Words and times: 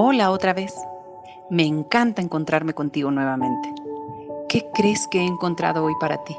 Hola 0.00 0.30
otra 0.30 0.52
vez. 0.52 0.72
Me 1.50 1.64
encanta 1.64 2.22
encontrarme 2.22 2.72
contigo 2.72 3.10
nuevamente. 3.10 3.74
¿Qué 4.48 4.64
crees 4.72 5.08
que 5.08 5.18
he 5.18 5.24
encontrado 5.24 5.82
hoy 5.82 5.94
para 5.98 6.22
ti? 6.22 6.36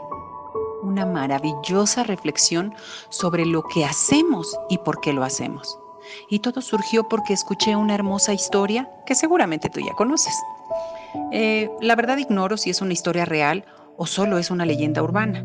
Una 0.81 1.05
maravillosa 1.05 2.03
reflexión 2.03 2.73
sobre 3.09 3.45
lo 3.45 3.63
que 3.63 3.83
hacemos 3.83 4.57
y 4.69 4.77
por 4.77 5.01
qué 5.01 5.11
lo 5.11 5.25
hacemos. 5.25 5.77
Y 6.29 6.39
todo 6.39 6.61
surgió 6.61 7.09
porque 7.09 7.33
escuché 7.33 7.75
una 7.75 7.95
hermosa 7.95 8.31
historia 8.31 8.89
que 9.05 9.13
seguramente 9.13 9.69
tú 9.69 9.81
ya 9.81 9.93
conoces. 9.93 10.33
Eh, 11.33 11.69
la 11.81 11.97
verdad 11.97 12.17
ignoro 12.17 12.55
si 12.55 12.69
es 12.69 12.81
una 12.81 12.93
historia 12.93 13.25
real 13.25 13.65
o 13.97 14.05
solo 14.05 14.37
es 14.37 14.51
una 14.51 14.65
leyenda 14.65 15.03
urbana. 15.03 15.43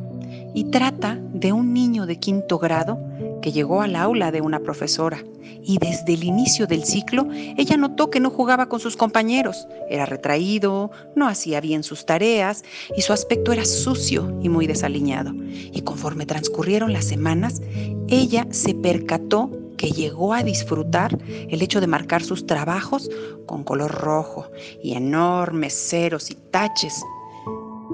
Y 0.54 0.70
trata 0.70 1.18
de 1.20 1.52
un 1.52 1.74
niño 1.74 2.06
de 2.06 2.20
quinto 2.20 2.60
grado 2.60 2.96
que 3.44 3.52
llegó 3.52 3.82
al 3.82 3.94
aula 3.94 4.32
de 4.32 4.40
una 4.40 4.60
profesora 4.60 5.22
y 5.62 5.76
desde 5.76 6.14
el 6.14 6.24
inicio 6.24 6.66
del 6.66 6.82
ciclo 6.86 7.28
ella 7.30 7.76
notó 7.76 8.08
que 8.08 8.18
no 8.18 8.30
jugaba 8.30 8.70
con 8.70 8.80
sus 8.80 8.96
compañeros, 8.96 9.68
era 9.90 10.06
retraído, 10.06 10.90
no 11.14 11.28
hacía 11.28 11.60
bien 11.60 11.82
sus 11.82 12.06
tareas 12.06 12.64
y 12.96 13.02
su 13.02 13.12
aspecto 13.12 13.52
era 13.52 13.66
sucio 13.66 14.34
y 14.42 14.48
muy 14.48 14.66
desaliñado. 14.66 15.34
Y 15.34 15.82
conforme 15.82 16.24
transcurrieron 16.24 16.94
las 16.94 17.04
semanas, 17.04 17.60
ella 18.08 18.46
se 18.48 18.74
percató 18.74 19.50
que 19.76 19.90
llegó 19.90 20.32
a 20.32 20.42
disfrutar 20.42 21.18
el 21.28 21.60
hecho 21.60 21.82
de 21.82 21.86
marcar 21.86 22.22
sus 22.22 22.46
trabajos 22.46 23.10
con 23.44 23.62
color 23.62 23.90
rojo 23.90 24.48
y 24.82 24.94
enormes 24.94 25.74
ceros 25.74 26.30
y 26.30 26.34
taches. 26.50 27.04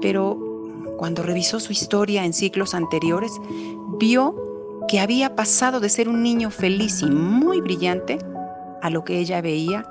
Pero 0.01 0.39
cuando 0.97 1.23
revisó 1.23 1.59
su 1.59 1.73
historia 1.73 2.23
en 2.23 2.31
ciclos 2.31 2.73
anteriores, 2.73 3.33
vio 3.99 4.50
que 4.87 4.99
había 4.99 5.35
pasado 5.35 5.79
de 5.79 5.89
ser 5.89 6.09
un 6.09 6.23
niño 6.23 6.51
feliz 6.51 7.01
y 7.01 7.09
muy 7.09 7.61
brillante 7.61 8.19
a 8.81 8.89
lo 8.89 9.03
que 9.03 9.19
ella 9.19 9.41
veía, 9.41 9.85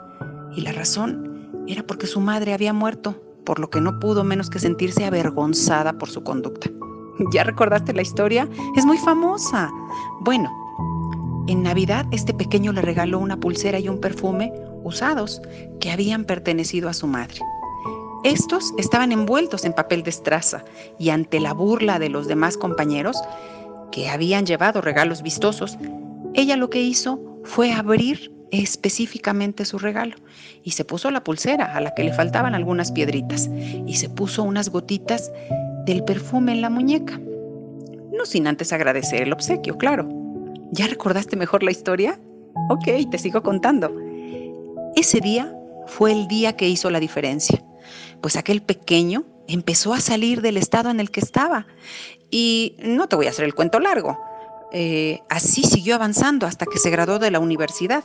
y 0.56 0.62
la 0.62 0.72
razón 0.72 1.48
era 1.66 1.82
porque 1.82 2.06
su 2.06 2.20
madre 2.20 2.52
había 2.52 2.72
muerto, 2.72 3.20
por 3.44 3.58
lo 3.58 3.70
que 3.70 3.80
no 3.80 3.98
pudo 4.00 4.24
menos 4.24 4.50
que 4.50 4.58
sentirse 4.58 5.05
avergonzada 5.05 5.92
por 5.94 6.10
su 6.10 6.22
conducta. 6.22 6.70
¿Ya 7.32 7.44
recordaste 7.44 7.92
la 7.92 8.02
historia? 8.02 8.48
Es 8.77 8.84
muy 8.84 8.98
famosa. 8.98 9.70
Bueno, 10.20 10.50
en 11.47 11.62
Navidad 11.62 12.06
este 12.10 12.34
pequeño 12.34 12.72
le 12.72 12.82
regaló 12.82 13.19
una 13.19 13.38
pulsera 13.38 13.78
y 13.78 13.88
un 13.88 14.00
perfume 14.00 14.52
usados 14.82 15.41
que 15.80 15.91
habían 15.91 16.25
pertenecido 16.25 16.88
a 16.88 16.94
su 16.94 17.06
madre. 17.06 17.41
Estos 18.22 18.75
estaban 18.77 19.12
envueltos 19.12 19.64
en 19.64 19.72
papel 19.72 20.02
de 20.02 20.10
estraza 20.10 20.64
y 20.98 21.08
ante 21.10 21.41
la 21.41 21.54
burla 21.54 21.98
de 21.98 22.10
los 22.10 22.28
demás 22.28 22.58
compañeros, 22.58 23.16
que 23.91 24.08
habían 24.08 24.46
llevado 24.46 24.80
regalos 24.80 25.22
vistosos, 25.22 25.78
ella 26.34 26.56
lo 26.56 26.70
que 26.70 26.80
hizo 26.80 27.20
fue 27.44 27.72
abrir 27.72 28.32
específicamente 28.50 29.64
su 29.64 29.78
regalo 29.78 30.16
y 30.62 30.72
se 30.72 30.84
puso 30.84 31.10
la 31.10 31.22
pulsera 31.22 31.77
a 31.77 31.80
la 31.80 31.94
que 31.94 32.05
le 32.05 32.12
faltaban 32.12 32.55
algunas 32.55 32.92
piedritas 32.92 33.48
y 33.86 33.94
se 33.94 34.08
puso 34.08 34.42
unas 34.42 34.70
gotitas 34.70 35.32
del 35.86 36.05
perfume 36.05 36.52
en 36.52 36.60
la 36.60 36.70
muñeca. 36.70 37.19
No 38.12 38.27
sin 38.27 38.47
antes 38.47 38.72
agradecer 38.72 39.22
el 39.22 39.32
obsequio, 39.32 39.78
claro. 39.78 40.08
¿Ya 40.72 40.86
recordaste 40.86 41.36
mejor 41.36 41.62
la 41.62 41.70
historia? 41.70 42.20
Ok, 42.69 42.88
te 43.10 43.19
sigo 43.19 43.42
contando. 43.42 43.97
Ese 44.97 45.20
día 45.20 45.54
fue 45.86 46.12
el 46.12 46.28
día 46.28 46.56
que 46.56 46.69
hizo 46.69 46.91
la 46.91 47.00
diferencia, 47.00 47.64
pues 48.20 48.36
aquel 48.36 48.62
pequeño 48.62 49.25
empezó 49.48 49.92
a 49.94 50.00
salir 50.00 50.42
del 50.42 50.56
estado 50.56 50.91
en 50.91 51.00
el 51.00 51.10
que 51.10 51.20
estaba. 51.20 51.66
Y 52.30 52.76
no 52.78 53.08
te 53.08 53.16
voy 53.16 53.26
a 53.26 53.30
hacer 53.30 53.44
el 53.44 53.54
cuento 53.54 53.80
largo. 53.80 54.18
Eh, 54.72 55.20
así 55.28 55.62
siguió 55.62 55.96
avanzando 55.96 56.46
hasta 56.46 56.66
que 56.66 56.78
se 56.78 56.90
graduó 56.90 57.18
de 57.18 57.30
la 57.30 57.40
universidad. 57.40 58.04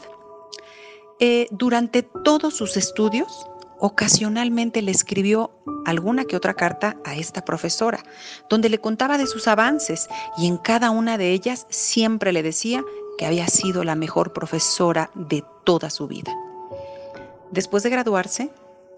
Eh, 1.19 1.47
durante 1.51 2.03
todos 2.03 2.55
sus 2.55 2.75
estudios, 2.75 3.47
ocasionalmente 3.79 4.81
le 4.81 4.91
escribió 4.91 5.51
alguna 5.85 6.25
que 6.25 6.35
otra 6.35 6.55
carta 6.55 6.97
a 7.05 7.15
esta 7.15 7.45
profesora, 7.45 8.03
donde 8.49 8.69
le 8.69 8.79
contaba 8.79 9.17
de 9.17 9.27
sus 9.27 9.47
avances 9.47 10.07
y 10.37 10.47
en 10.47 10.57
cada 10.57 10.89
una 10.89 11.17
de 11.17 11.31
ellas 11.31 11.67
siempre 11.69 12.33
le 12.33 12.43
decía 12.43 12.83
que 13.17 13.25
había 13.25 13.47
sido 13.47 13.83
la 13.83 13.95
mejor 13.95 14.33
profesora 14.33 15.11
de 15.15 15.43
toda 15.63 15.89
su 15.89 16.07
vida. 16.07 16.35
Después 17.51 17.83
de 17.83 17.91
graduarse, 17.91 18.51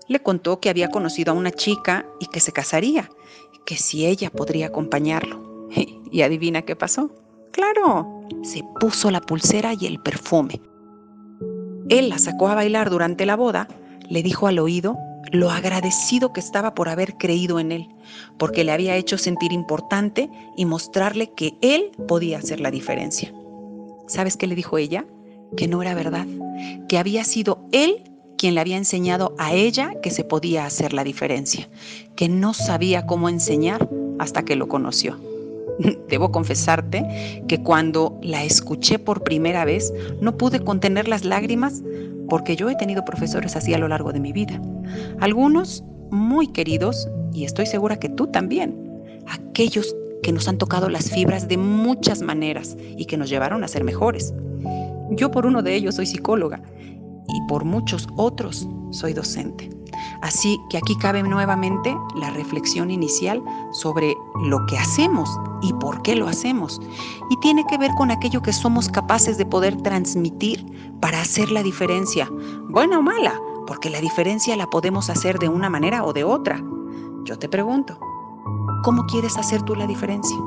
le 0.07 0.21
contó 0.21 0.59
que 0.59 0.69
había 0.69 0.89
conocido 0.89 1.31
a 1.31 1.35
una 1.35 1.51
chica 1.51 2.05
y 2.19 2.27
que 2.27 2.39
se 2.39 2.51
casaría, 2.51 3.09
que 3.65 3.77
si 3.77 4.05
ella 4.05 4.29
podría 4.29 4.67
acompañarlo. 4.67 5.69
Y 6.09 6.21
adivina 6.21 6.61
qué 6.61 6.73
pasó. 6.73 7.11
Claro, 7.51 8.23
se 8.41 8.63
puso 8.79 9.11
la 9.11 9.19
pulsera 9.19 9.73
y 9.77 9.87
el 9.87 9.99
perfume. 9.99 10.61
Él 11.89 12.07
la 12.07 12.17
sacó 12.17 12.47
a 12.47 12.55
bailar 12.55 12.89
durante 12.89 13.25
la 13.25 13.35
boda, 13.35 13.67
le 14.09 14.23
dijo 14.23 14.47
al 14.47 14.59
oído 14.59 14.97
lo 15.31 15.51
agradecido 15.51 16.31
que 16.31 16.39
estaba 16.39 16.73
por 16.73 16.89
haber 16.89 17.17
creído 17.17 17.59
en 17.59 17.71
él, 17.71 17.87
porque 18.37 18.63
le 18.63 18.71
había 18.71 18.95
hecho 18.95 19.17
sentir 19.17 19.51
importante 19.51 20.29
y 20.55 20.65
mostrarle 20.65 21.33
que 21.35 21.57
él 21.61 21.91
podía 22.07 22.37
hacer 22.37 22.59
la 22.59 22.71
diferencia. 22.71 23.33
¿Sabes 24.07 24.37
qué 24.37 24.47
le 24.47 24.55
dijo 24.55 24.77
ella? 24.77 25.05
Que 25.57 25.67
no 25.67 25.81
era 25.81 25.93
verdad, 25.93 26.25
que 26.87 26.97
había 26.97 27.23
sido 27.23 27.67
él 27.71 28.03
quien 28.37 28.55
le 28.55 28.61
había 28.61 28.77
enseñado 28.77 29.33
a 29.37 29.53
ella 29.53 29.93
que 30.01 30.11
se 30.11 30.23
podía 30.23 30.65
hacer 30.65 30.93
la 30.93 31.03
diferencia, 31.03 31.67
que 32.15 32.29
no 32.29 32.53
sabía 32.53 33.05
cómo 33.05 33.29
enseñar 33.29 33.89
hasta 34.19 34.43
que 34.43 34.55
lo 34.55 34.67
conoció. 34.67 35.17
Debo 36.09 36.31
confesarte 36.31 37.43
que 37.47 37.61
cuando 37.61 38.17
la 38.21 38.43
escuché 38.43 38.99
por 38.99 39.23
primera 39.23 39.65
vez 39.65 39.93
no 40.21 40.37
pude 40.37 40.59
contener 40.59 41.07
las 41.07 41.25
lágrimas 41.25 41.81
porque 42.29 42.55
yo 42.55 42.69
he 42.69 42.75
tenido 42.75 43.05
profesores 43.05 43.55
así 43.55 43.73
a 43.73 43.77
lo 43.77 43.87
largo 43.87 44.11
de 44.11 44.19
mi 44.19 44.31
vida. 44.31 44.61
Algunos 45.19 45.83
muy 46.11 46.47
queridos 46.47 47.07
y 47.33 47.43
estoy 47.43 47.65
segura 47.65 47.99
que 47.99 48.09
tú 48.09 48.27
también. 48.27 48.75
Aquellos 49.27 49.95
que 50.23 50.31
nos 50.31 50.47
han 50.47 50.57
tocado 50.57 50.89
las 50.89 51.09
fibras 51.09 51.47
de 51.47 51.57
muchas 51.57 52.21
maneras 52.21 52.75
y 52.97 53.05
que 53.05 53.17
nos 53.17 53.29
llevaron 53.29 53.63
a 53.63 53.67
ser 53.67 53.83
mejores. 53.83 54.33
Yo 55.11 55.31
por 55.31 55.45
uno 55.45 55.61
de 55.61 55.75
ellos 55.75 55.95
soy 55.95 56.05
psicóloga 56.05 56.61
y 57.27 57.41
por 57.47 57.65
muchos 57.65 58.07
otros 58.15 58.67
soy 58.91 59.13
docente. 59.13 59.69
Así 60.21 60.59
que 60.69 60.77
aquí 60.77 60.95
cabe 60.95 61.23
nuevamente 61.23 61.95
la 62.15 62.29
reflexión 62.31 62.91
inicial 62.91 63.43
sobre 63.71 64.15
lo 64.43 64.65
que 64.65 64.77
hacemos 64.77 65.29
y 65.61 65.73
por 65.73 66.01
qué 66.01 66.15
lo 66.15 66.27
hacemos. 66.27 66.79
Y 67.29 67.37
tiene 67.39 67.65
que 67.65 67.77
ver 67.77 67.91
con 67.91 68.11
aquello 68.11 68.41
que 68.41 68.53
somos 68.53 68.89
capaces 68.89 69.37
de 69.37 69.45
poder 69.45 69.75
transmitir 69.81 70.65
para 71.01 71.21
hacer 71.21 71.51
la 71.51 71.63
diferencia, 71.63 72.29
buena 72.69 72.99
o 72.99 73.01
mala, 73.01 73.39
porque 73.65 73.89
la 73.89 74.01
diferencia 74.01 74.55
la 74.55 74.69
podemos 74.69 75.09
hacer 75.09 75.39
de 75.39 75.49
una 75.49 75.69
manera 75.69 76.03
o 76.03 76.13
de 76.13 76.23
otra. 76.23 76.63
Yo 77.25 77.37
te 77.37 77.49
pregunto, 77.49 77.99
¿cómo 78.83 79.05
quieres 79.05 79.37
hacer 79.37 79.61
tú 79.63 79.75
la 79.75 79.85
diferencia? 79.85 80.37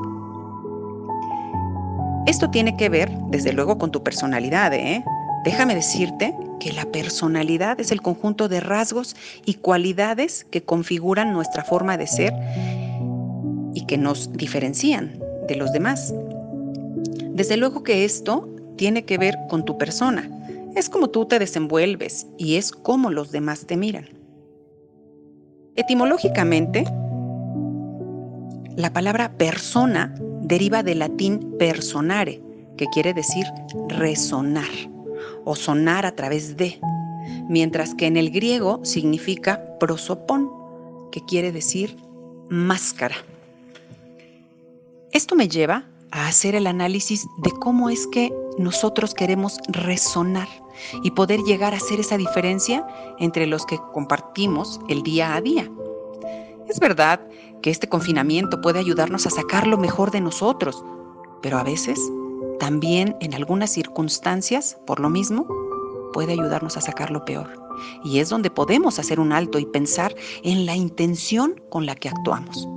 Esto 2.27 2.51
tiene 2.51 2.77
que 2.77 2.89
ver, 2.89 3.17
desde 3.29 3.53
luego, 3.53 3.79
con 3.79 3.91
tu 3.91 4.03
personalidad, 4.03 4.73
¿eh? 4.73 5.05
Déjame 5.45 5.75
decirte 5.75 6.37
que 6.61 6.73
la 6.73 6.85
personalidad 6.85 7.81
es 7.81 7.91
el 7.91 8.01
conjunto 8.01 8.49
de 8.49 8.61
rasgos 8.61 9.17
y 9.45 9.55
cualidades 9.55 10.45
que 10.45 10.63
configuran 10.63 11.33
nuestra 11.33 11.65
forma 11.65 11.97
de 11.97 12.07
ser 12.07 12.33
y 13.75 13.87
que 13.87 13.99
nos 13.99 14.33
diferencian 14.33 15.19
de 15.49 15.57
los 15.57 15.73
demás. 15.73 16.15
Desde 17.33 17.57
luego 17.57 17.83
que 17.83 18.05
esto 18.05 18.49
tiene 18.77 19.05
que 19.05 19.19
ver 19.19 19.37
con 19.49 19.65
tu 19.65 19.77
persona. 19.77 20.31
Es 20.77 20.89
como 20.89 21.11
tú 21.11 21.27
te 21.27 21.41
desenvuelves 21.41 22.29
y 22.39 22.55
es 22.57 22.71
como 22.71 23.11
los 23.11 23.33
demás 23.33 23.67
te 23.67 23.77
miran. 23.77 24.09
Etimológicamente, 25.75 26.85
la 28.77 28.93
palabra 28.93 29.33
persona 29.37 30.15
deriva 30.43 30.83
del 30.83 31.01
latín 31.01 31.57
personare, 31.59 32.41
que 32.77 32.87
quiere 32.93 33.13
decir 33.15 33.47
resonar 33.89 34.69
o 35.45 35.57
sonar 35.57 36.07
a 36.07 36.15
través 36.17 36.57
de, 36.57 36.81
mientras 37.49 37.95
que 37.95 38.07
en 38.07 38.17
el 38.17 38.31
griego 38.31 38.81
significa 38.85 39.79
prosopón, 39.79 40.51
que 41.11 41.25
quiere 41.25 41.53
decir 41.53 41.97
máscara. 42.49 43.17
Esto 45.13 45.35
me 45.35 45.49
lleva 45.49 45.85
a 46.13 46.27
hacer 46.29 46.55
el 46.55 46.67
análisis 46.67 47.27
de 47.39 47.51
cómo 47.51 47.91
es 47.91 48.07
que 48.09 48.33
nosotros 48.59 49.15
queremos 49.15 49.59
resonar 49.69 50.49
y 51.03 51.11
poder 51.13 51.41
llegar 51.41 51.75
a 51.75 51.79
hacer 51.79 52.01
esa 52.01 52.17
diferencia 52.17 52.87
entre 53.19 53.47
los 53.47 53.67
que 53.67 53.79
compartimos 53.93 54.81
el 54.89 55.03
día 55.03 55.35
a 55.35 55.41
día. 55.41 55.71
Es 56.69 56.79
verdad 56.79 57.21
que 57.63 57.71
este 57.71 57.89
confinamiento 57.89 58.61
puede 58.61 58.79
ayudarnos 58.79 59.27
a 59.27 59.31
sacar 59.31 59.67
lo 59.67 59.79
mejor 59.79 60.11
de 60.11 60.21
nosotros, 60.21 60.85
pero 61.43 61.59
a 61.59 61.65
veces 61.65 62.01
también 62.61 63.17
en 63.21 63.35
algunas 63.35 63.71
circunstancias, 63.71 64.79
por 64.87 65.01
lo 65.01 65.11
mismo, 65.11 65.49
puede 66.13 66.35
ayudarnos 66.35 66.77
a 66.77 66.81
sacar 66.81 67.11
lo 67.11 67.25
peor. 67.25 67.51
Y 68.05 68.19
es 68.19 68.29
donde 68.29 68.51
podemos 68.51 68.99
hacer 68.99 69.19
un 69.19 69.33
alto 69.33 69.59
y 69.59 69.65
pensar 69.65 70.15
en 70.45 70.67
la 70.67 70.77
intención 70.77 71.61
con 71.71 71.87
la 71.87 71.95
que 71.97 72.11
actuamos. 72.11 72.69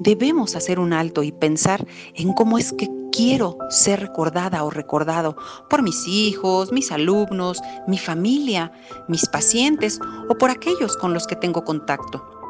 Debemos 0.00 0.54
hacer 0.54 0.78
un 0.78 0.92
alto 0.92 1.22
y 1.22 1.32
pensar 1.32 1.86
en 2.14 2.34
cómo 2.34 2.58
es 2.58 2.72
que 2.72 2.88
quiero 3.10 3.56
ser 3.70 4.00
recordada 4.00 4.62
o 4.64 4.70
recordado 4.70 5.36
por 5.70 5.82
mis 5.82 6.06
hijos, 6.06 6.72
mis 6.72 6.92
alumnos, 6.92 7.62
mi 7.86 7.96
familia, 7.96 8.72
mis 9.08 9.26
pacientes 9.26 10.00
o 10.28 10.34
por 10.36 10.50
aquellos 10.50 10.96
con 10.96 11.14
los 11.14 11.26
que 11.26 11.36
tengo 11.36 11.64
contacto, 11.64 12.43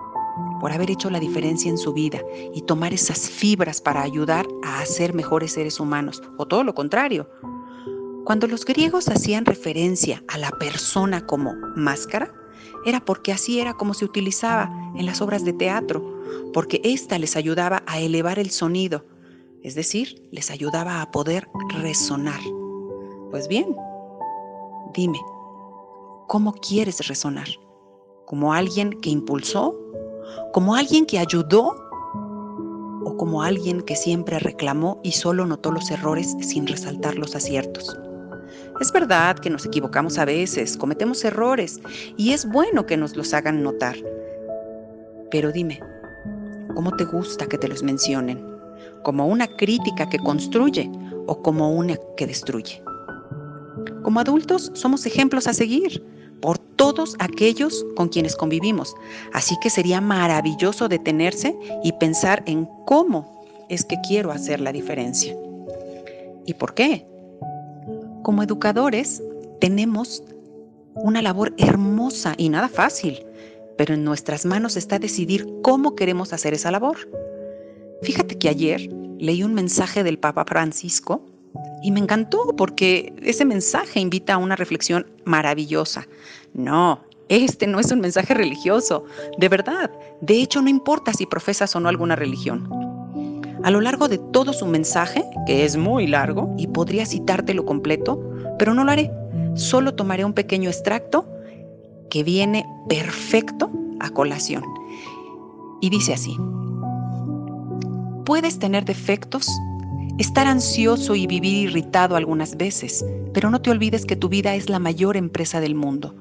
por 0.65 0.73
haber 0.73 0.91
hecho 0.91 1.11
la 1.11 1.21
diferencia 1.21 1.69
en 1.69 1.77
su 1.77 1.93
vida 1.93 2.23
y 2.55 2.63
tomar 2.63 2.95
esas 2.95 3.29
fibras 3.29 3.83
para 3.83 4.01
ayudar 4.01 4.47
a 4.63 4.81
hacer 4.81 5.13
mejores 5.13 5.53
seres 5.53 5.79
humanos, 5.79 6.23
o 6.39 6.47
todo 6.47 6.65
lo 6.65 6.75
contrario. 6.75 7.29
Cuando 8.25 8.47
los 8.47 8.65
griegos 8.65 9.09
hacían 9.09 9.45
referencia 9.45 10.25
a 10.27 10.39
la 10.39 10.51
persona 10.53 11.27
como 11.27 11.53
máscara, 11.77 12.33
era 12.87 13.05
porque 13.05 13.31
así 13.31 13.61
era 13.61 13.75
como 13.75 13.93
se 13.93 14.07
utilizaba 14.07 14.73
en 14.97 15.05
las 15.05 15.21
obras 15.21 15.45
de 15.45 15.53
teatro, 15.53 16.03
porque 16.55 16.81
ésta 16.83 17.19
les 17.19 17.37
ayudaba 17.37 17.83
a 17.87 18.01
elevar 18.01 18.39
el 18.39 18.51
sonido, 18.51 19.05
es 19.63 19.75
decir, 19.75 20.27
les 20.31 20.51
ayudaba 20.51 21.03
a 21.03 21.11
poder 21.11 21.47
resonar. 21.83 22.41
Pues 23.31 23.49
bien, 23.49 23.77
dime, 24.95 25.21
¿cómo 26.27 26.55
quieres 26.55 27.07
resonar? 27.07 27.49
¿Como 28.25 28.55
alguien 28.55 28.99
que 29.03 29.11
impulsó? 29.11 29.79
¿Como 30.53 30.75
alguien 30.75 31.07
que 31.07 31.19
ayudó? 31.19 31.75
¿O 33.05 33.17
como 33.17 33.43
alguien 33.43 33.83
que 33.83 33.97
siempre 33.97 34.39
reclamó 34.39 35.01
y 35.03 35.13
solo 35.13 35.47
notó 35.47 35.71
los 35.71 35.91
errores 35.91 36.37
sin 36.41 36.67
resaltar 36.67 37.17
los 37.17 37.35
aciertos? 37.35 37.97
Es 38.81 38.93
verdad 38.93 39.39
que 39.39 39.51
nos 39.51 39.67
equivocamos 39.67 40.19
a 40.19 40.25
veces, 40.25 40.77
cometemos 40.77 41.25
errores 41.25 41.81
y 42.17 42.33
es 42.33 42.49
bueno 42.49 42.87
que 42.87 42.97
nos 42.97 43.17
los 43.17 43.33
hagan 43.35 43.63
notar. 43.63 43.97
Pero 45.31 45.53
dime, 45.53 45.81
¿cómo 46.75 46.97
te 46.97 47.05
gusta 47.05 47.47
que 47.47 47.59
te 47.59 47.69
los 47.69 47.83
mencionen? 47.83 48.45
¿Como 49.03 49.27
una 49.27 49.47
crítica 49.47 50.09
que 50.09 50.19
construye 50.19 50.91
o 51.27 51.43
como 51.43 51.73
una 51.73 51.97
que 52.17 52.27
destruye? 52.27 52.83
Como 54.03 54.21
adultos 54.21 54.71
somos 54.75 55.07
ejemplos 55.07 55.47
a 55.47 55.55
seguir 55.55 56.05
todos 56.77 57.17
aquellos 57.19 57.85
con 57.97 58.09
quienes 58.09 58.37
convivimos, 58.37 58.95
así 59.33 59.57
que 59.63 59.71
sería 59.71 60.01
maravilloso 60.01 60.89
detenerse 60.89 61.57
y 61.83 61.93
pensar 61.93 62.43
en 62.47 62.69
cómo 62.87 63.45
es 63.69 63.85
que 63.85 63.97
quiero 64.07 64.31
hacer 64.31 64.61
la 64.61 64.73
diferencia. 64.73 65.37
¿Y 66.47 66.55
por 66.55 66.75
qué? 66.75 67.07
Como 68.23 68.43
educadores 68.43 69.23
tenemos 69.61 70.23
una 70.95 71.23
labor 71.23 71.55
hermosa 71.59 72.35
y 72.37 72.49
nada 72.49 72.69
fácil, 72.69 73.25
pero 73.77 73.95
en 73.95 74.05
nuestras 74.05 74.45
manos 74.45 74.77
está 74.77 74.99
decidir 74.99 75.47
cómo 75.63 75.95
queremos 75.95 76.33
hacer 76.33 76.55
esa 76.55 76.71
labor. 76.71 76.97
Fíjate 78.03 78.39
que 78.39 78.49
ayer 78.49 78.89
leí 79.19 79.43
un 79.43 79.55
mensaje 79.55 80.05
del 80.05 80.19
Papa 80.19 80.45
Francisco 80.47 81.25
y 81.85 81.91
me 81.91 82.01
encantó 82.01 82.55
porque 82.57 83.13
ese 83.23 83.45
mensaje 83.45 84.01
invita 84.01 84.35
a 84.35 84.39
una 84.39 84.57
reflexión 84.57 85.07
maravillosa. 85.27 86.09
No, 86.55 87.03
este 87.29 87.67
no 87.67 87.79
es 87.79 87.93
un 87.93 88.01
mensaje 88.01 88.33
religioso, 88.33 89.05
de 89.37 89.51
verdad. 89.51 89.91
De 90.23 90.41
hecho, 90.41 90.63
no 90.63 90.71
importa 90.71 91.13
si 91.13 91.27
profesas 91.27 91.77
o 91.77 91.81
no 91.81 91.91
alguna 91.91 92.17
religión. 92.17 92.71
A 93.63 93.71
lo 93.71 93.83
largo 93.83 94.09
de 94.09 94.17
todo 94.17 94.55
su 94.55 94.65
mensaje, 94.65 95.27
que 95.47 95.67
es 95.67 95.77
muy 95.77 96.07
largo 96.07 96.55
y 96.57 96.69
podría 96.69 97.05
citártelo 97.05 97.67
completo, 97.67 98.19
pero 98.59 98.73
no 98.73 98.83
lo 98.85 98.91
haré. 98.91 99.11
Solo 99.55 99.95
tomaré 99.95 100.25
un 100.25 100.33
pequeño 100.33 100.71
extracto 100.71 101.27
que 102.09 102.23
viene 102.23 102.65
perfecto 102.89 103.71
a 104.01 104.09
colación. 104.09 104.65
Y 105.83 105.91
dice 105.91 106.15
así, 106.15 106.35
puedes 108.25 108.59
tener 108.59 108.87
defectos, 108.87 109.47
estar 110.19 110.47
ansioso 110.47 111.15
y 111.15 111.27
vivir 111.27 111.71
irritado 111.71 112.17
algunas 112.17 112.57
veces, 112.57 113.05
pero 113.33 113.51
no 113.51 113.61
te 113.61 113.71
olvides 113.71 114.07
que 114.07 114.17
tu 114.17 114.29
vida 114.29 114.55
es 114.55 114.69
la 114.69 114.79
mayor 114.79 115.17
empresa 115.17 115.61
del 115.61 115.75
mundo. 115.75 116.15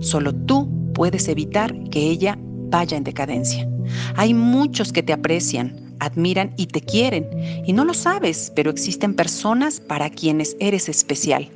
Solo 0.00 0.34
tú 0.34 0.70
puedes 0.94 1.28
evitar 1.28 1.74
que 1.90 2.00
ella 2.08 2.38
vaya 2.38 2.96
en 2.96 3.04
decadencia. 3.04 3.68
Hay 4.16 4.32
muchos 4.34 4.92
que 4.92 5.02
te 5.02 5.12
aprecian, 5.12 5.94
admiran 5.98 6.54
y 6.56 6.66
te 6.66 6.80
quieren. 6.80 7.28
Y 7.66 7.72
no 7.72 7.84
lo 7.84 7.94
sabes, 7.94 8.52
pero 8.54 8.70
existen 8.70 9.14
personas 9.14 9.80
para 9.80 10.10
quienes 10.10 10.56
eres 10.60 10.88
especial. 10.88 11.50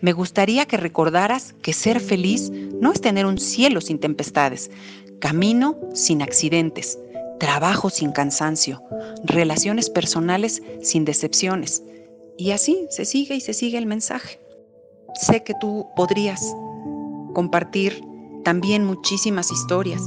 Me 0.00 0.12
gustaría 0.12 0.66
que 0.66 0.76
recordaras 0.76 1.54
que 1.62 1.72
ser 1.72 2.00
feliz 2.00 2.50
no 2.80 2.92
es 2.92 3.00
tener 3.00 3.26
un 3.26 3.38
cielo 3.38 3.80
sin 3.80 3.98
tempestades, 3.98 4.70
camino 5.20 5.76
sin 5.94 6.22
accidentes, 6.22 6.98
trabajo 7.38 7.90
sin 7.90 8.12
cansancio, 8.12 8.82
relaciones 9.24 9.90
personales 9.90 10.62
sin 10.82 11.04
decepciones. 11.04 11.82
Y 12.36 12.50
así 12.50 12.86
se 12.90 13.04
sigue 13.04 13.36
y 13.36 13.40
se 13.40 13.54
sigue 13.54 13.78
el 13.78 13.86
mensaje. 13.86 14.40
Sé 15.14 15.42
que 15.44 15.54
tú 15.60 15.86
podrías 15.94 16.54
compartir 17.34 18.02
también 18.44 18.84
muchísimas 18.84 19.50
historias 19.50 20.02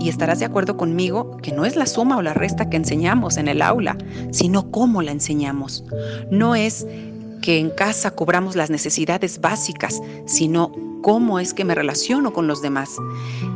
y 0.00 0.08
estarás 0.08 0.38
de 0.38 0.44
acuerdo 0.44 0.76
conmigo 0.76 1.36
que 1.38 1.52
no 1.52 1.64
es 1.64 1.76
la 1.76 1.86
suma 1.86 2.16
o 2.16 2.22
la 2.22 2.34
resta 2.34 2.68
que 2.70 2.76
enseñamos 2.76 3.36
en 3.36 3.48
el 3.48 3.62
aula, 3.62 3.96
sino 4.30 4.70
cómo 4.70 5.02
la 5.02 5.12
enseñamos. 5.12 5.84
No 6.30 6.54
es 6.54 6.86
que 7.40 7.58
en 7.58 7.70
casa 7.70 8.10
cobramos 8.12 8.56
las 8.56 8.70
necesidades 8.70 9.40
básicas, 9.40 10.00
sino 10.26 10.72
cómo 11.02 11.38
es 11.38 11.54
que 11.54 11.64
me 11.64 11.74
relaciono 11.74 12.32
con 12.32 12.46
los 12.46 12.62
demás. 12.62 12.96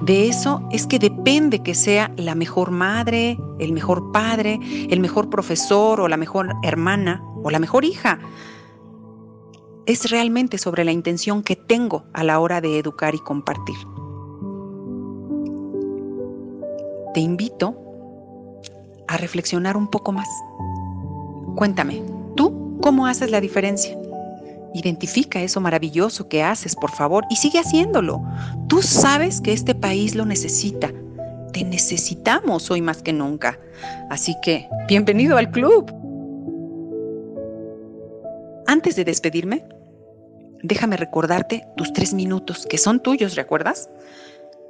De 0.02 0.28
eso 0.28 0.66
es 0.70 0.86
que 0.86 0.98
depende 0.98 1.62
que 1.62 1.74
sea 1.74 2.12
la 2.16 2.34
mejor 2.34 2.70
madre, 2.70 3.38
el 3.58 3.72
mejor 3.72 4.12
padre, 4.12 4.58
el 4.90 5.00
mejor 5.00 5.30
profesor 5.30 6.00
o 6.00 6.08
la 6.08 6.16
mejor 6.16 6.54
hermana 6.62 7.22
o 7.42 7.50
la 7.50 7.58
mejor 7.58 7.84
hija. 7.84 8.18
Es 9.86 10.10
realmente 10.10 10.56
sobre 10.56 10.84
la 10.84 10.92
intención 10.92 11.42
que 11.42 11.56
tengo 11.56 12.04
a 12.14 12.24
la 12.24 12.40
hora 12.40 12.60
de 12.60 12.78
educar 12.78 13.14
y 13.14 13.18
compartir. 13.18 13.76
te 17.14 17.20
invito 17.20 17.74
a 19.06 19.16
reflexionar 19.16 19.76
un 19.76 19.88
poco 19.88 20.12
más. 20.12 20.28
Cuéntame, 21.54 22.02
¿tú 22.02 22.13
cómo 22.84 23.06
haces 23.06 23.30
la 23.30 23.40
diferencia? 23.40 23.96
Identifica 24.74 25.40
eso 25.40 25.58
maravilloso 25.58 26.28
que 26.28 26.42
haces, 26.42 26.76
por 26.76 26.90
favor, 26.90 27.24
y 27.30 27.36
sigue 27.36 27.58
haciéndolo. 27.58 28.22
Tú 28.68 28.82
sabes 28.82 29.40
que 29.40 29.54
este 29.54 29.74
país 29.74 30.14
lo 30.14 30.26
necesita. 30.26 30.92
Te 31.54 31.64
necesitamos 31.64 32.70
hoy 32.70 32.82
más 32.82 33.00
que 33.00 33.14
nunca. 33.14 33.58
Así 34.10 34.36
que, 34.42 34.68
bienvenido 34.86 35.38
al 35.38 35.50
club. 35.50 35.90
Antes 38.66 38.96
de 38.96 39.06
despedirme, 39.06 39.64
déjame 40.62 40.98
recordarte 40.98 41.66
tus 41.78 41.90
tres 41.94 42.12
minutos, 42.12 42.66
que 42.66 42.76
son 42.76 43.00
tuyos, 43.00 43.34
¿recuerdas? 43.34 43.88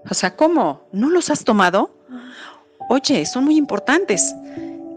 O 0.09 0.14
sea, 0.14 0.37
¿cómo? 0.37 0.87
¿No 0.92 1.11
los 1.11 1.30
has 1.30 1.42
tomado? 1.42 1.90
Oye, 2.90 3.26
son 3.26 3.44
muy 3.44 3.56
importantes. 3.56 4.33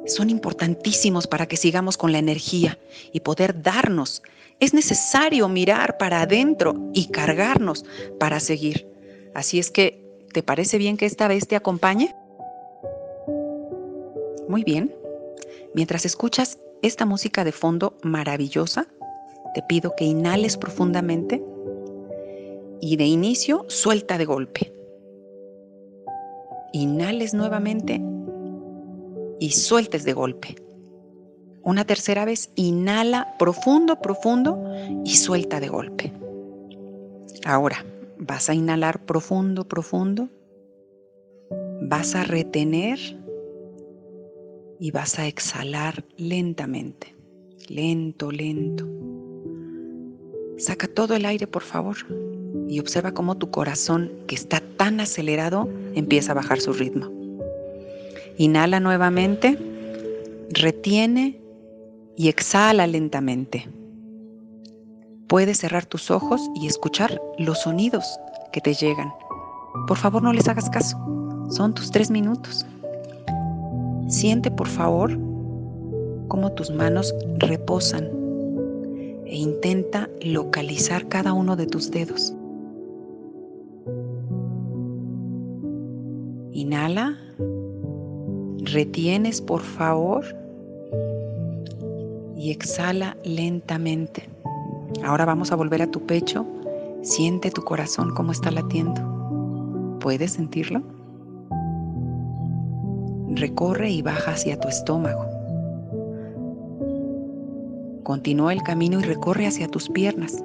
Son 0.07 0.29
importantísimos 0.29 1.27
para 1.27 1.47
que 1.47 1.57
sigamos 1.57 1.97
con 1.97 2.11
la 2.11 2.19
energía 2.19 2.79
y 3.11 3.19
poder 3.19 3.61
darnos. 3.61 4.23
Es 4.59 4.73
necesario 4.73 5.47
mirar 5.49 5.97
para 5.97 6.21
adentro 6.21 6.89
y 6.93 7.07
cargarnos 7.07 7.85
para 8.19 8.39
seguir. 8.39 8.87
Así 9.33 9.59
es 9.59 9.69
que, 9.69 10.01
¿te 10.31 10.41
parece 10.43 10.77
bien 10.77 10.97
que 10.97 11.05
esta 11.05 11.27
vez 11.27 11.47
te 11.47 11.55
acompañe? 11.55 12.15
Muy 14.47 14.63
bien. 14.63 14.95
Mientras 15.75 16.05
escuchas 16.05 16.57
esta 16.81 17.05
música 17.05 17.43
de 17.43 17.51
fondo 17.51 17.97
maravillosa, 18.01 18.87
te 19.53 19.61
pido 19.61 19.93
que 19.95 20.05
inhales 20.05 20.57
profundamente 20.57 21.43
y 22.79 22.95
de 22.95 23.05
inicio 23.05 23.65
suelta 23.67 24.17
de 24.17 24.25
golpe. 24.25 24.73
Inhales 26.73 27.33
nuevamente 27.33 28.01
y 29.39 29.51
sueltes 29.51 30.03
de 30.03 30.13
golpe. 30.13 30.55
Una 31.63 31.85
tercera 31.85 32.25
vez, 32.25 32.51
inhala 32.55 33.35
profundo, 33.37 33.99
profundo 34.01 34.63
y 35.03 35.15
suelta 35.15 35.59
de 35.59 35.67
golpe. 35.67 36.13
Ahora, 37.45 37.85
vas 38.17 38.49
a 38.49 38.53
inhalar 38.53 39.05
profundo, 39.05 39.67
profundo. 39.67 40.29
Vas 41.81 42.15
a 42.15 42.23
retener 42.23 42.99
y 44.79 44.91
vas 44.91 45.19
a 45.19 45.27
exhalar 45.27 46.05
lentamente. 46.15 47.15
Lento, 47.67 48.31
lento. 48.31 48.87
Saca 50.57 50.87
todo 50.87 51.15
el 51.15 51.25
aire, 51.25 51.47
por 51.47 51.63
favor 51.63 51.97
y 52.67 52.79
observa 52.79 53.13
cómo 53.13 53.37
tu 53.37 53.49
corazón, 53.49 54.11
que 54.27 54.35
está 54.35 54.61
tan 54.77 54.99
acelerado, 54.99 55.69
empieza 55.93 56.31
a 56.31 56.35
bajar 56.35 56.59
su 56.59 56.73
ritmo. 56.73 57.16
Inhala 58.37 58.79
nuevamente, 58.79 59.57
retiene 60.51 61.41
y 62.15 62.29
exhala 62.29 62.85
lentamente. 62.85 63.67
Puedes 65.27 65.57
cerrar 65.57 65.85
tus 65.85 66.11
ojos 66.11 66.41
y 66.55 66.67
escuchar 66.67 67.19
los 67.39 67.61
sonidos 67.63 68.19
que 68.51 68.61
te 68.61 68.75
llegan. 68.75 69.11
Por 69.87 69.97
favor, 69.97 70.21
no 70.21 70.33
les 70.33 70.47
hagas 70.47 70.69
caso. 70.69 70.97
Son 71.49 71.73
tus 71.73 71.89
tres 71.89 72.11
minutos. 72.11 72.65
Siente, 74.07 74.51
por 74.51 74.67
favor, 74.67 75.11
cómo 76.27 76.51
tus 76.53 76.69
manos 76.69 77.15
reposan 77.39 78.05
e 79.25 79.35
intenta 79.35 80.09
localizar 80.21 81.07
cada 81.07 81.33
uno 81.33 81.55
de 81.55 81.65
tus 81.65 81.89
dedos. 81.91 82.33
Inhala, 86.51 87.17
retienes 88.71 89.41
por 89.41 89.61
favor 89.61 90.25
y 92.35 92.51
exhala 92.51 93.17
lentamente. 93.23 94.29
Ahora 95.03 95.25
vamos 95.25 95.51
a 95.51 95.55
volver 95.55 95.81
a 95.81 95.91
tu 95.91 96.05
pecho. 96.05 96.45
Siente 97.01 97.51
tu 97.51 97.63
corazón 97.63 98.13
cómo 98.15 98.31
está 98.31 98.51
latiendo. 98.51 99.97
¿Puedes 99.99 100.33
sentirlo? 100.33 100.81
Recorre 103.29 103.89
y 103.89 104.01
baja 104.01 104.31
hacia 104.31 104.59
tu 104.59 104.67
estómago. 104.67 105.25
Continúa 108.03 108.53
el 108.53 108.63
camino 108.63 108.99
y 108.99 109.03
recorre 109.03 109.47
hacia 109.47 109.67
tus 109.67 109.89
piernas. 109.89 110.43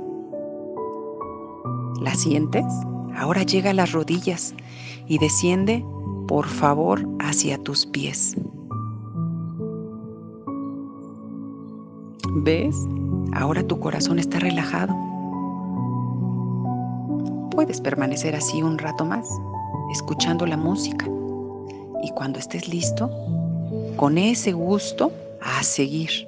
¿La 2.00 2.14
sientes? 2.14 2.64
Ahora 3.14 3.44
llega 3.44 3.70
a 3.70 3.74
las 3.74 3.92
rodillas 3.92 4.54
y 5.06 5.18
desciende, 5.18 5.84
por 6.32 6.46
favor, 6.46 7.06
hacia 7.20 7.58
tus 7.58 7.84
pies. 7.84 8.34
¿Ves? 12.36 12.74
Ahora 13.34 13.62
tu 13.62 13.78
corazón 13.78 14.18
está 14.18 14.38
relajado. 14.38 14.94
Puedes 17.50 17.82
permanecer 17.82 18.34
así 18.34 18.62
un 18.62 18.78
rato 18.78 19.04
más, 19.04 19.28
escuchando 19.92 20.46
la 20.46 20.56
música. 20.56 21.06
Y 22.02 22.10
cuando 22.12 22.38
estés 22.38 22.66
listo, 22.66 23.10
con 23.96 24.16
ese 24.16 24.52
gusto, 24.52 25.12
a 25.42 25.62
seguir 25.62 26.26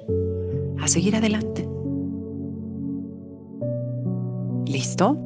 a 0.81 0.87
seguir 0.87 1.15
adelante. 1.15 1.67
¿Listo? 4.67 5.17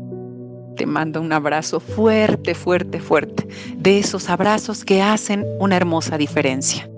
Te 0.79 0.85
mando 0.85 1.19
un 1.19 1.33
abrazo 1.33 1.81
fuerte, 1.81 2.55
fuerte, 2.55 3.01
fuerte. 3.01 3.45
De 3.75 3.99
esos 3.99 4.29
abrazos 4.29 4.85
que 4.85 5.01
hacen 5.01 5.45
una 5.59 5.75
hermosa 5.75 6.17
diferencia. 6.17 6.88